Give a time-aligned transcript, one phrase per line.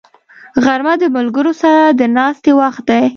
[0.63, 3.03] غرمه د ملګرو سره د ناستې وخت دی